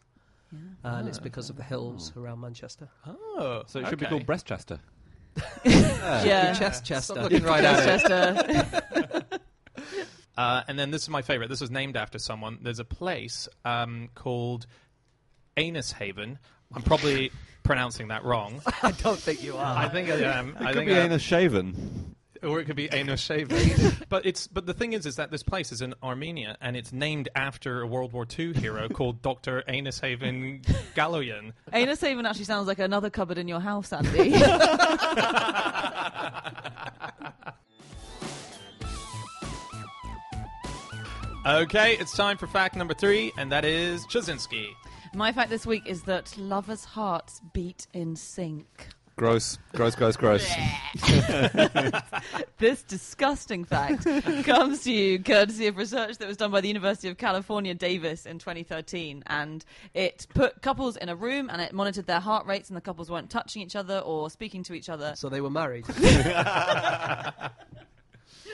[0.84, 2.90] and it's because of the hills around Manchester.
[3.06, 4.80] Oh, So it should be called Breastchester.
[5.66, 6.54] Yeah.
[6.54, 7.16] Chestchester.
[7.16, 9.42] looking right at it.
[10.38, 11.50] Uh, and then this is my favorite.
[11.50, 12.60] This was named after someone.
[12.62, 14.68] There's a place um, called
[15.58, 16.40] Anus Haven.
[16.74, 17.30] I'm probably
[17.64, 18.62] pronouncing that wrong.
[18.82, 19.78] I don't think you are.
[19.78, 20.56] I think I am.
[20.58, 22.16] I Could think be I- anus shaven.
[22.44, 23.92] Or it could be Shaven.
[24.10, 26.94] but it's but the thing is, is that this place is in Armenia, and it's
[26.94, 30.62] named after a World War II hero called Doctor Anus Haven
[30.96, 31.54] Galoyan.
[31.74, 34.34] Anus Haven actually sounds like another cupboard in your house, Andy.
[41.46, 44.68] Okay, it's time for fact number three, and that is Ptaszynski.
[45.16, 48.90] My fact this week is that lovers' hearts beat in sync.
[49.20, 50.50] Gross, gross, gross, gross.
[52.58, 54.06] This disgusting fact
[54.46, 58.26] comes to you courtesy of research that was done by the University of California, Davis
[58.26, 59.24] in 2013.
[59.28, 62.82] And it put couples in a room and it monitored their heart rates, and the
[62.82, 65.14] couples weren't touching each other or speaking to each other.
[65.16, 65.86] So they were married.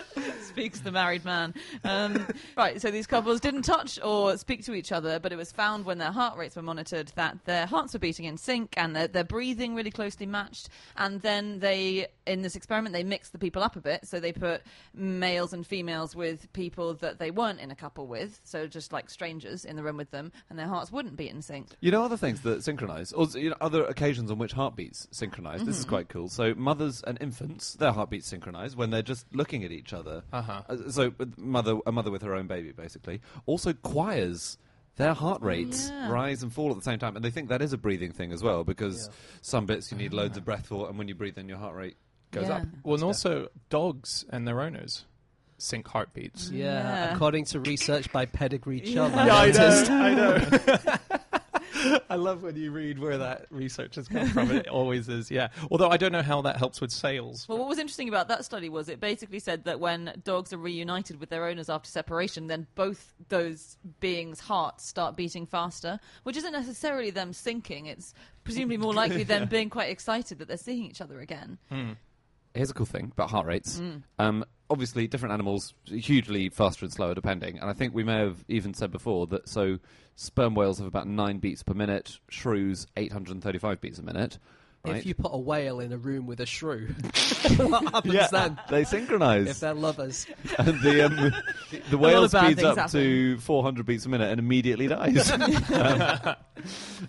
[0.41, 1.53] Speaks the married man.
[1.84, 2.27] Um,
[2.58, 5.86] right, so these couples didn't touch or speak to each other, but it was found
[5.86, 9.08] when their heart rates were monitored that their hearts were beating in sync and their,
[9.08, 10.69] their breathing really closely matched.
[10.95, 14.08] And then they, in this experiment, they mixed the people up a bit.
[14.08, 14.62] So they put
[14.93, 19.10] males and females with people that they weren't in a couple with, so just like
[19.10, 21.69] strangers in the room with them, and their hearts wouldn't beat in sync.
[21.81, 25.63] You know other things that synchronise, or you know, other occasions on which heartbeats synchronise.
[25.63, 26.29] This is quite cool.
[26.29, 30.24] So mothers and infants, their heartbeats synchronise when they're just looking at each other.
[30.34, 30.62] Uh-huh.
[30.69, 33.21] Uh, So mother, a mother with her own baby, basically.
[33.45, 34.58] Also choirs.
[34.98, 36.10] Their heart rates yeah.
[36.10, 38.32] rise and fall at the same time, and they think that is a breathing thing
[38.32, 39.10] as well, because
[39.41, 41.76] some bits you need loads of breath for, and when you breathe in, your heart
[41.76, 41.98] rate
[42.32, 42.56] goes Yeah.
[42.60, 42.63] up.
[42.84, 45.04] Well, and also dogs and their owners
[45.58, 46.50] sync heartbeats.
[46.50, 46.65] Yeah,
[47.08, 47.13] Yeah.
[47.15, 49.12] according to research by Pedigree Chum.
[49.13, 49.91] Yeah, I dentist.
[49.91, 50.38] I know.
[52.09, 54.51] I love when you read where that research has come from.
[54.51, 55.49] It always is, yeah.
[55.71, 57.47] Although I don't know how that helps with sales.
[57.47, 60.57] Well, what was interesting about that study was it basically said that when dogs are
[60.57, 66.37] reunited with their owners after separation, then both those beings' hearts start beating faster, which
[66.37, 67.87] isn't necessarily them sinking.
[67.87, 68.13] It's
[68.43, 71.57] presumably more likely them being quite excited that they're seeing each other again.
[71.69, 71.93] Hmm.
[72.55, 73.81] Here's a cool thing about heart rates.
[74.17, 77.59] Um, obviously, different animals hugely faster and slower depending.
[77.59, 79.79] And I think we may have even said before that so
[80.15, 84.39] sperm whales have about nine beats per minute, shrews 835 beats a minute.
[84.85, 84.97] Right?
[84.97, 86.87] If you put a whale in a room with a shrew,
[87.57, 88.59] what happens then?
[88.69, 89.47] they synchronize.
[89.47, 90.27] If they're lovers.
[90.59, 91.33] and the, um,
[91.89, 95.31] the whale speeds up to 400 beats a minute and immediately dies.
[95.31, 96.35] um,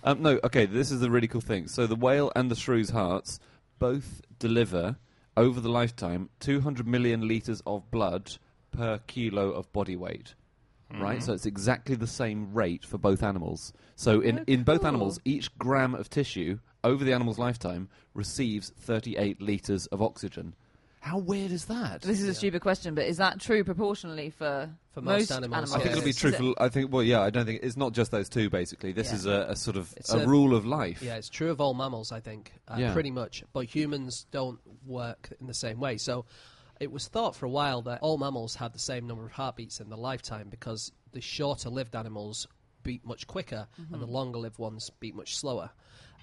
[0.04, 1.68] um, no, okay, this is a really cool thing.
[1.68, 3.40] So the whale and the shrew's hearts
[3.78, 4.96] both deliver,
[5.37, 8.37] over the lifetime, 200 million litres of blood
[8.72, 10.35] per kilo of body weight.
[10.90, 11.03] Hmm.
[11.03, 13.72] Right, so it's exactly the same rate for both animals.
[13.96, 14.88] So in, Oh, in both cool.
[14.88, 20.55] animals, each gram of tissue over the animal's lifetime receives 38 litres of oxygen.
[21.07, 22.03] How weird is that?
[22.03, 25.79] This is a stupid question, but is that true proportionally for, For most animals, I
[25.79, 26.55] think it'll be Is true it- for.
[26.61, 26.92] I think.
[26.92, 27.21] Well, yeah.
[27.21, 28.51] I don't think it's not just those two.
[28.51, 29.14] Basically, this Yeah.
[29.14, 31.01] is a, a sort of It's a, a- rule of life.
[31.03, 32.92] Yeah, it's true of all mammals, I think, uh, Yeah.
[32.92, 33.45] pretty much.
[33.53, 35.97] But humans don't work in the same way.
[35.99, 36.25] So
[36.81, 39.79] it was thought for a while that all mammals had the same number of heartbeats
[39.81, 42.49] in their lifetime because the shorter lived animals
[42.83, 45.71] beat much quicker and the longer lived ones beat much slower.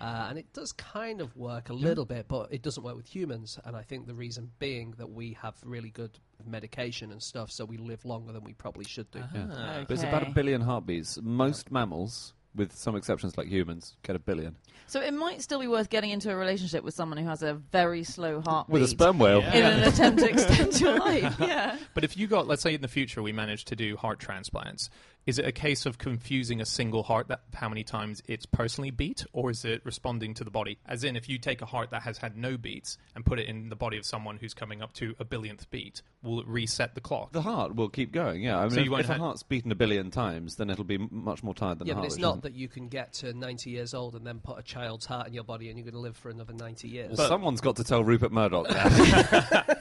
[0.02, 3.06] Uh, and it does kind of work a little bit, but it doesn't work with
[3.06, 3.60] humans.
[3.66, 7.66] And I think the reason being that we have really good medication and stuff, so
[7.66, 9.24] we live longer than we probably should do.
[9.34, 9.84] Yeah.
[9.88, 11.20] But it's about a billion heartbeats.
[11.22, 14.56] Most mammals, with some exceptions like humans, get a billion.
[14.88, 17.54] So it might still be worth getting into a relationship with someone who has a
[17.54, 18.74] very slow heartbeat.
[18.74, 19.42] With a sperm whale.
[19.42, 19.54] Yeah.
[19.56, 21.78] In an attempt to extend your life, yeah.
[21.94, 24.90] But if you got, let's say in the future we manage to do heart transplants,
[25.26, 28.92] Is it a case of confusing a single heart that how many times it's personally
[28.92, 30.78] beat, or is it responding to the body?
[30.86, 33.48] As in, if you take a heart that has had no beats and put it
[33.48, 36.94] in the body of someone who's coming up to a billionth beat, will it reset
[36.94, 37.32] the clock?
[37.32, 38.58] The heart will keep going, yeah.
[38.60, 40.84] I mean, So you if, won't if a heart's beaten a billion times, then it'll
[40.84, 42.90] be m- much more tired than Yeah, a but it's not isn't- that you can
[42.90, 45.78] get to 90 years old and then put a child's heart in your body and
[45.78, 47.18] you're going to live for another 90 years.
[47.18, 49.78] Well, someone's got to tell Rupert Murdoch that.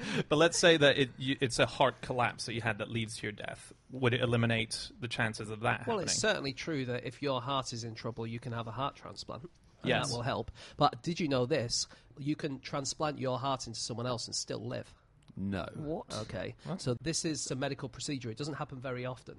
[0.28, 3.16] But let's say that it, you, it's a heart collapse that you had that leads
[3.16, 3.72] to your death.
[3.92, 6.00] Would it eliminate the chances of that Well, happening?
[6.02, 8.94] it's certainly true that if your heart is in trouble, you can have a heart
[8.96, 9.42] transplant.
[9.42, 10.08] and Yes.
[10.08, 10.50] That will help.
[10.76, 11.86] But did you know this?
[12.18, 14.92] You can transplant your heart into someone else and still live.
[15.36, 15.66] no.
[15.74, 16.06] What?
[16.22, 16.54] Okay.
[16.76, 18.30] So this is a medical procedure.
[18.30, 19.36] It doesn't happen very often.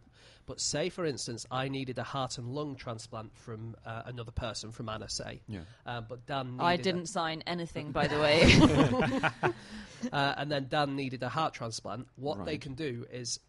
[0.48, 4.72] But say, for instance, I needed a heart and lung transplant from uh, another person,
[4.72, 5.42] from Anna, say.
[5.48, 5.60] Yeah.
[5.86, 9.52] Um, but Dan I needed a- didn't sign anything, by the way.
[10.12, 12.08] uh, and then Dan needed a heart transplant.
[12.16, 12.62] What they Right.
[12.62, 13.40] can do is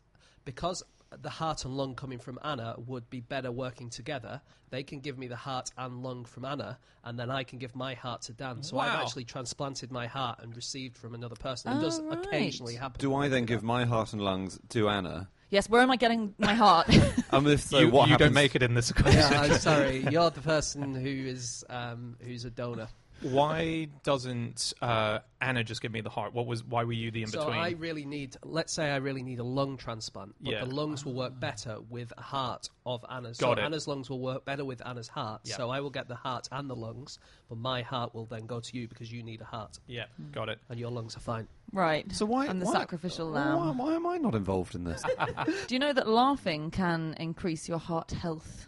[0.44, 0.82] because
[1.20, 5.18] the heart and lung coming from Anna would be better working together, they can give
[5.18, 8.32] me the heart and lung from Anna, and then I can give my heart to
[8.32, 8.62] Dan.
[8.62, 11.76] So I've actually transplanted my heart and received from another person.
[11.76, 12.24] It does Oh, right.
[12.26, 12.98] occasionally happen.
[12.98, 15.28] Do I then give my heart and lungs to Anna?
[15.50, 16.88] yes, where am I getting my heart?
[17.30, 18.28] And if so, you, what you happens?
[18.28, 19.20] don't make it in this equation.
[19.20, 19.98] Yeah, I'm sorry.
[20.10, 22.88] You're the person who is um, who's a donor.
[23.22, 26.34] Why doesn't uh, Anna just give me the heart?
[26.34, 26.64] What was?
[26.64, 27.46] Why were you the in between?
[27.46, 27.52] So?
[27.52, 30.64] I really need, let's say I really need a lung transplant, but Yeah.
[30.64, 33.38] the lungs will work better with a heart of Anna's.
[33.38, 33.64] Got so it.
[33.64, 35.42] Anna's lungs will work better with Anna's heart.
[35.44, 35.56] Yeah.
[35.56, 38.60] So I will get the heart and the lungs, but my heart will then go
[38.60, 40.58] to you because you need a heart yeah, got it.
[40.68, 41.46] and your lungs are fine.
[41.72, 42.10] right.
[42.12, 42.46] So why?
[42.48, 43.78] I'm the why- sacrificial Why, lamb.
[43.78, 45.02] why am I not involved in this?
[45.68, 48.66] Do you know that laughing can increase your heart health?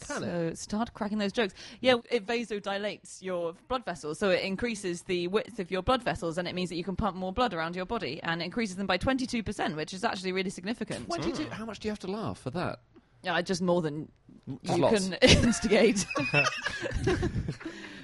[0.00, 0.58] Can so it?
[0.58, 1.54] start cracking those jokes.
[1.80, 6.38] Yeah, it vasodilates your blood vessels, so it increases the width of your blood vessels,
[6.38, 8.76] and it means that you can pump more blood around your body, and it increases
[8.76, 11.06] them by 22%, which is actually really significant.
[11.06, 11.44] Twenty-two.
[11.44, 11.52] Hmm.
[11.52, 12.80] How much do you have to laugh for that?
[13.22, 14.08] Yeah, just more than
[14.62, 15.08] Just you lots.
[15.08, 16.06] can instigate.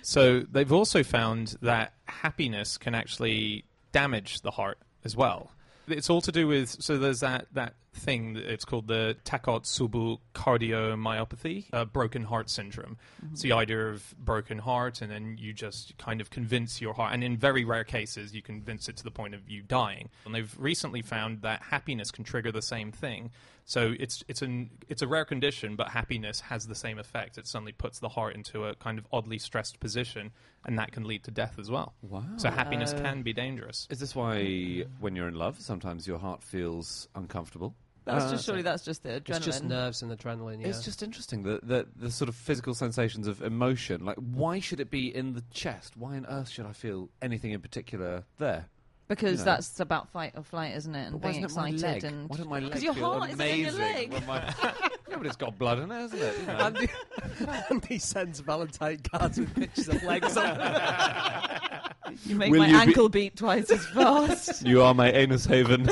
[0.03, 5.53] So they've also found that happiness can actually damage the heart as well.
[5.87, 11.67] It's all to do with so there's that that thing it's called the Takotsubo cardiomyopathy,
[11.73, 12.97] uh, broken heart syndrome.
[13.31, 17.13] It's the idea of broken heart, and then you just kind of convince your heart,
[17.13, 20.09] and in very rare cases, you convince it to the point of you dying.
[20.25, 23.31] And they've recently found that happiness can trigger the same thing.
[23.65, 27.39] So it's it's an it's a rare condition, but happiness has the same effect.
[27.39, 30.33] It suddenly puts the heart into a kind of oddly stressed position,
[30.65, 31.95] and that can lead to death as well.
[32.03, 32.25] Wow.
[32.39, 33.87] So happiness Uh, can be dangerous.
[33.89, 37.77] Is this why, when you're in love, sometimes your heart feels uncomfortable?
[38.05, 39.37] That's Uh, just surely that's just the adrenaline.
[39.37, 40.61] It's just nerves and adrenaline.
[40.61, 40.69] Yeah.
[40.69, 44.05] It's just interesting that the, the sort of physical sensations of emotion.
[44.05, 45.97] Like, why should it be in the chest?
[45.97, 48.67] Why on earth should I feel anything in particular there?
[49.09, 49.45] because you know.
[49.45, 51.09] that's about fight or flight, isn't it?
[51.09, 52.13] And But being isn't it my excited leg?
[52.13, 54.11] and why don't my leg 'Cause your feel heart isn't in your leg.
[54.13, 56.39] when my- yeah, but it's got blood in it, hasn't it?
[56.41, 56.53] You know.
[56.59, 56.89] Andy,
[57.71, 61.83] Andy sends Valentine cards with pictures of legs on them.
[62.25, 64.65] you make Will my you be- ankle beat twice as fast.
[64.67, 65.87] you are my anus haven.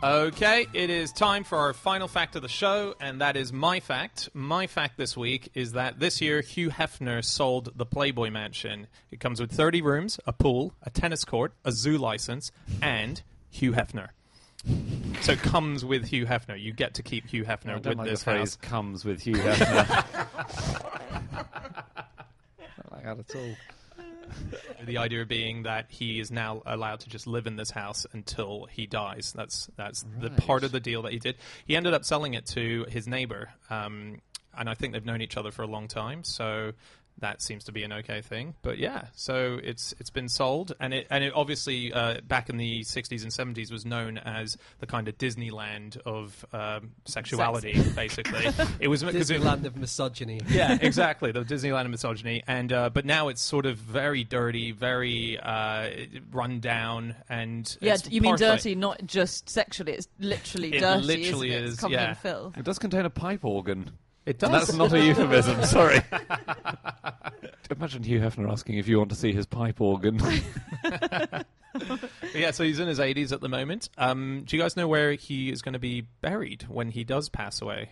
[0.00, 3.80] Okay, it is time for our final fact of the show, and that is my
[3.80, 4.28] fact.
[4.32, 8.86] My fact this week is that this year Hugh Hefner sold the Playboy Mansion.
[9.10, 13.72] It comes with 30 rooms, a pool, a tennis court, a zoo license, and Hugh
[13.72, 14.10] Hefner.
[15.22, 16.60] So it comes with Hugh Hefner.
[16.60, 18.56] You get to keep Hugh Hefner I don't like the this phrase house.
[18.56, 20.04] "comes with Hugh Hefner."
[22.76, 23.56] don't like that at all.
[24.84, 28.66] The idea being that he is now allowed to just live in this house until
[28.70, 29.32] he dies.
[29.36, 31.36] That's that's the part of the deal that he did.
[31.66, 34.20] He ended up selling it to his neighbor, um,
[34.56, 36.24] and I think they've known each other for a long time.
[36.24, 36.72] So
[37.20, 38.54] that seems to be an okay thing.
[38.62, 42.56] But yeah, so it's it's been sold, and it and it obviously uh, back in
[42.56, 47.80] the '60s and '70s was known as the kind of Disneyland of um, sexuality.
[47.96, 48.46] Basically,
[48.80, 50.40] it was because it, Disneyland of misogyny.
[50.48, 51.32] yeah, exactly.
[51.32, 55.90] The Disneyland of misogyny, and uh, but now it's sort of very dirty, very uh,
[56.30, 59.92] run down, and yeah, you mean dirty, not just sexually.
[59.92, 61.04] It's literally It dirty.
[61.04, 61.64] literally isn't it?
[61.66, 62.08] is, It's covered yeah.
[62.10, 62.56] in filth.
[62.58, 63.90] It does contain a pipe organ.
[64.28, 65.64] It And that's not a euphemism.
[65.64, 66.02] Sorry.
[67.70, 70.20] Imagine Hugh Hefner asking if you want to see his pipe organ.
[72.34, 73.88] yeah, so he's in his 80s at the moment.
[73.96, 77.28] Um, do you guys know where he is going to be buried when he does
[77.28, 77.90] pass away?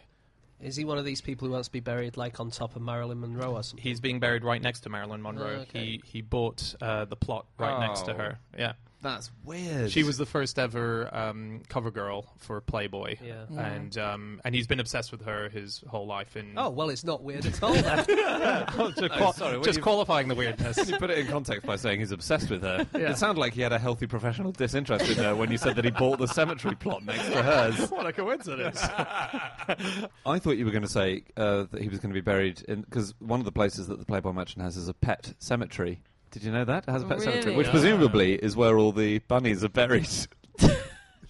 [0.61, 2.83] Is he one of these people who wants to be buried like on top of
[2.83, 3.83] Marilyn Monroe or something?
[3.83, 5.57] He's being buried right next to Marilyn Monroe.
[5.59, 5.81] Oh, okay.
[5.85, 8.17] He he bought uh, the plot right next to Oh.
[8.17, 8.39] her.
[8.59, 8.73] Yeah.
[9.03, 9.91] That's weird.
[9.93, 13.17] She was the first ever um, cover girl for Playboy.
[13.23, 13.45] Yeah.
[13.51, 13.67] Yeah.
[13.67, 16.37] And um, and he's been obsessed with her his whole life.
[16.37, 17.75] In Oh well, it's not weird at all.
[17.75, 18.05] Then.
[18.07, 20.89] just, qual- sorry, when just you- qualifying the weirdness.
[20.91, 22.87] You put it in context by saying he's obsessed with her.
[22.95, 23.11] Yeah.
[23.11, 25.85] It sounded like he had a healthy professional disinterest in her when you said that
[25.85, 27.91] he bought the cemetery plot next to hers.
[27.91, 28.81] what a coincidence!
[30.27, 32.63] I thought you were going to say uh, that he was going to be buried
[32.69, 36.01] in because one of the places that the Playboy Mansion has is a pet cemetery.
[36.31, 37.73] Did you know that it has a pet cemetery, which Yeah.
[37.73, 40.09] presumably is where all the bunnies are buried.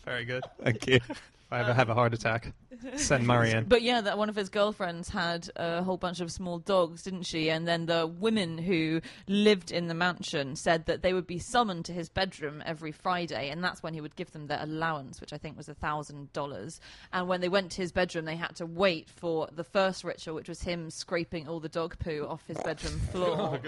[0.04, 0.42] Very good.
[0.62, 0.96] Thank you.
[0.96, 2.52] If I ever have a heart attack,
[2.96, 3.64] send Murray in.
[3.64, 7.24] But yeah, that one of his girlfriends had a whole bunch of small dogs, didn't
[7.24, 7.50] she?
[7.50, 11.84] And then the women who lived in the mansion said that they would be summoned
[11.86, 15.32] to his bedroom every Friday, and that's when he would give them their allowance, which
[15.32, 16.80] I think was a thousand dollars.
[17.12, 20.34] And when they went to his bedroom, they had to wait for the first ritual,
[20.34, 23.60] which was him scraping all the dog poo off his bedroom oh, floor.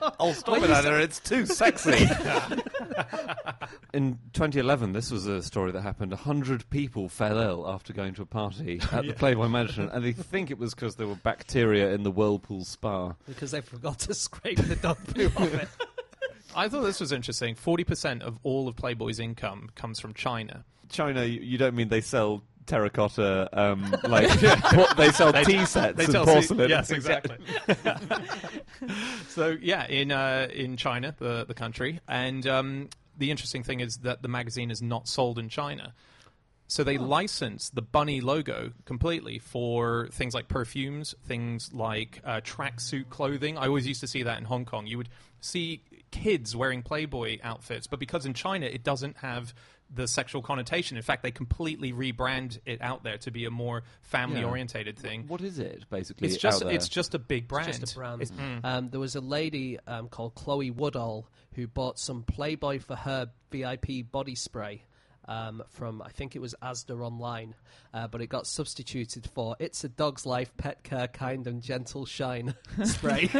[0.20, 0.96] Oh, stop it, Anna.
[0.98, 1.90] It's too sexy.
[3.92, 6.12] In 2011, this was a story that happened.
[6.12, 10.12] 100 people fell ill after going to a party at the Playboy Mansion, and they
[10.12, 13.14] think it was because there were bacteria in the Whirlpool spa.
[13.26, 15.68] because they forgot to scrape the dog poo off it.
[16.54, 17.54] I thought this was interesting.
[17.54, 20.64] Forty percent of all of Playboy's income comes from China.
[20.88, 24.28] China, you you don't mean they sell terracotta, um, like
[24.62, 26.68] por- they sell tea sets and sell porcelain.
[26.68, 27.36] Yes, exactly.
[29.28, 33.98] so yeah, in uh, in China, the the country, and um, the interesting thing is
[33.98, 35.94] that the magazine is not sold in China.
[36.68, 43.08] So they license the bunny logo completely for things like perfumes, things like uh, tracksuit
[43.08, 43.56] clothing.
[43.56, 44.86] I always used to see that in Hong Kong.
[44.86, 45.08] You would
[45.40, 49.54] see kids wearing Playboy outfits, but because in China it doesn't have
[49.94, 50.96] the sexual connotation.
[50.96, 55.26] In fact, they completely rebrand it out there to be a more family-orientated thing.
[55.28, 56.26] What is it basically?
[56.28, 56.74] It's just out there?
[56.74, 57.78] it's just a big brand.
[57.78, 58.22] Just a brand.
[58.22, 58.60] It's- mm.
[58.64, 63.30] Um, there was a lady um, called Chloe Woodall who bought some Playboy for her
[63.52, 64.82] VIP body spray.
[65.28, 67.54] Um, from I think it was Asda online,
[67.92, 72.06] uh, but it got substituted for "It's a dog's life, pet care, kind and gentle
[72.06, 73.28] shine" spray.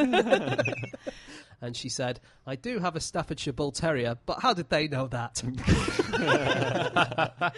[1.61, 5.07] and she said, "I do have a Staffordshire Bull Terrier, but how did they know
[5.09, 5.43] that?"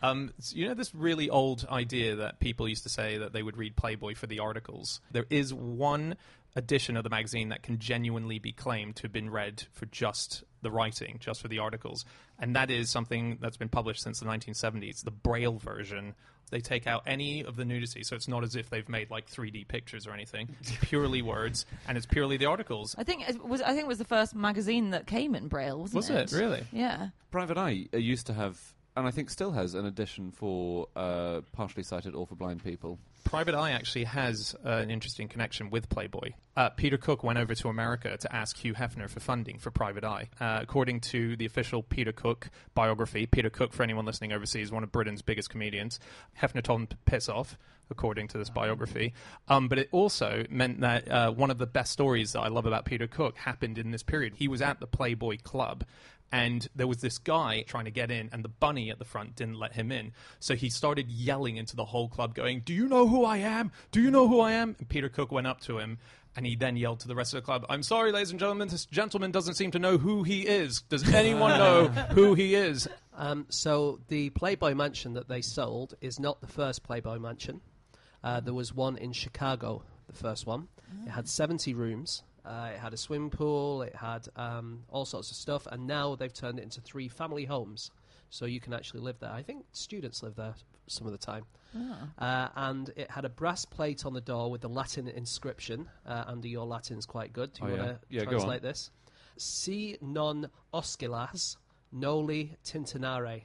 [0.00, 3.42] Um, so you know this really old idea that people used to say that they
[3.42, 5.00] would read Playboy for the articles.
[5.10, 6.16] There is one
[6.58, 10.42] edition of the magazine that can genuinely be claimed to have been read for just
[10.60, 12.04] the writing, just for the articles,
[12.38, 15.04] and that is something that's been published since the 1970s.
[15.04, 16.14] The Braille version.
[16.50, 19.30] They take out any of the nudity, so it's not as if they've made like
[19.30, 20.48] 3D pictures or anything.
[20.60, 22.94] It's purely words, and it's purely the articles.
[22.96, 23.60] I think it was.
[23.60, 26.22] I think it was the first magazine that came in Braille, wasn't it?
[26.22, 26.64] Was it really?
[26.72, 27.08] Yeah.
[27.30, 28.58] Private Eye uh, used to have,
[28.96, 32.98] and I think still has, an edition for uh, partially sighted or for blind people.
[33.28, 36.30] Private Eye actually has uh, an interesting connection with Playboy.
[36.56, 40.02] Uh, Peter Cook went over to America to ask Hugh Hefner for funding for Private
[40.02, 40.30] Eye.
[40.40, 44.82] Uh, according to the official Peter Cook biography, Peter Cook, for anyone listening overseas, one
[44.82, 46.00] of Britain's biggest comedians,
[46.40, 47.58] Hefner told him to piss off.
[47.90, 49.14] According to this biography,
[49.48, 52.66] um, but it also meant that uh, one of the best stories that I love
[52.66, 54.34] about Peter Cook happened in this period.
[54.36, 55.84] He was at the Playboy Club,
[56.30, 59.36] and there was this guy trying to get in, and the bunny at the front
[59.36, 60.12] didn't let him in.
[60.40, 63.72] So he started yelling into the whole club, going, Do you know who I am?
[63.92, 64.76] Do you know who I am?
[64.78, 65.98] And Peter Cook went up to him.
[66.36, 68.68] And he then yelled to the rest of the club, I'm sorry, ladies and gentlemen,
[68.68, 70.82] this gentleman doesn't seem to know who he is.
[70.82, 72.86] Does anyone know who he is?
[73.16, 77.60] Um, so the Playboy Mansion that they sold is not the first Playboy Mansion.
[78.22, 80.68] Uh, there was one in Chicago, the first one.
[81.06, 82.22] It had 70 rooms.
[82.48, 83.82] Uh, it had a swimming pool.
[83.82, 85.66] It had um, all sorts of stuff.
[85.70, 87.90] And now they've turned it into three family homes.
[88.30, 89.30] So you can actually live there.
[89.30, 90.54] I think students live there
[90.86, 91.44] some of the time.
[92.18, 95.88] Uh, and it had a brass plate on the door with the Latin inscription.
[96.06, 97.52] Uh, Andy, your Latin's quite good.
[97.52, 98.90] Do you Oh, want to Yeah, go translate this?
[99.36, 101.56] Si non oscilas,
[101.92, 103.42] noli tintinare.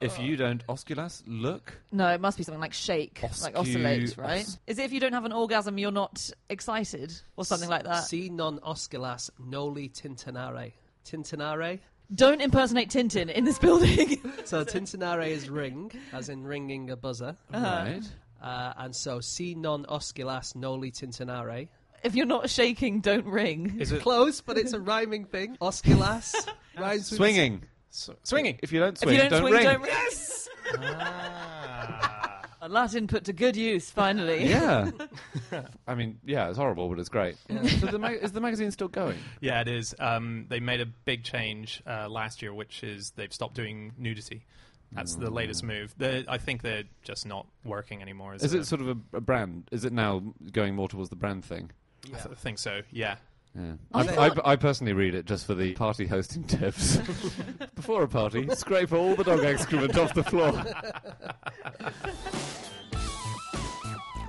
[0.00, 1.74] If you don't osculas, look.
[1.92, 4.40] No, it must be something like shake, like Oscu- oscillate, right?
[4.42, 7.84] os- Is it if you don't have an orgasm, you're not excited, or something like
[7.84, 8.04] that?
[8.04, 10.72] Si non osculas noli tintinare.
[11.04, 11.80] Tintinare?
[12.14, 14.20] Don't impersonate Tintin in this building.
[14.44, 17.36] So tintinare is ring, as in ringing a buzzer.
[17.52, 18.02] Right.
[18.42, 21.68] Uh, and so si non osculas noli tintinare.
[22.02, 23.76] if you're not shaking, don't ring.
[23.78, 25.56] Is it Close, but it's a rhyming thing.
[25.60, 26.34] Osculas
[26.78, 27.62] rhymes with- Swinging.
[27.90, 28.58] S- swinging?
[28.62, 29.64] If you don't if swing, you don't, swing, ring.
[29.64, 29.92] don't ring.
[32.62, 34.44] A Latin put to good use, finally.
[34.46, 34.90] Yeah.
[35.88, 37.36] I mean, yeah, it's horrible, but it's great.
[37.48, 39.16] So the mag- is the magazine still going?
[39.40, 39.94] Yeah, it is.
[39.98, 44.44] Um, they made a big change uh, last year, which is they've stopped doing nudity.
[44.92, 45.94] That's the latest move.
[45.96, 48.34] They're, I think they're just not working anymore.
[48.34, 49.68] Is a- it sort of a, a brand?
[49.72, 50.22] Is it now
[50.52, 51.70] going more towards the brand thing?
[52.14, 52.82] I th- think so.
[52.90, 53.16] Yeah.
[53.58, 53.72] Yeah.
[53.92, 56.96] I, I, I personally read it just for the party hosting tips.
[57.74, 60.52] Before a party, scrape all the dog excrement off the floor.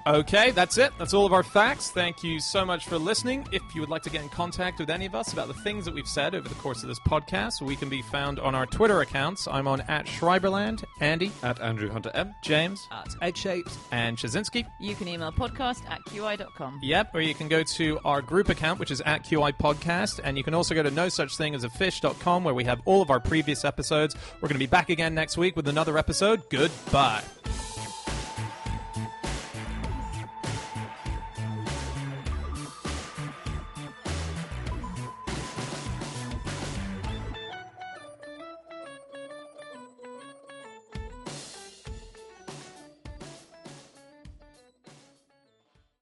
[0.07, 0.91] Okay, that's it.
[0.97, 1.91] That's all of our facts.
[1.91, 3.47] Thank you so much for listening.
[3.51, 5.85] If you would like to get in contact with any of us about the things
[5.85, 8.65] that we've said over the course of this podcast, we can be found on our
[8.65, 9.47] Twitter accounts.
[9.47, 12.33] I'm on at Schreiberland, Andy, At Andrew Hunter M.
[12.41, 13.77] James, At Egg Shapes.
[13.91, 14.65] and Ptaszynski.
[14.79, 16.79] You can email podcast at qi.com.
[16.81, 20.37] Yep, or you can go to our group account, which is at QI Podcast, and
[20.37, 23.01] you can also go to no such thing as a fish.com where we have all
[23.01, 24.15] of our previous episodes.
[24.35, 26.49] We're going to be back again next week with another episode.
[26.49, 27.23] Goodbye.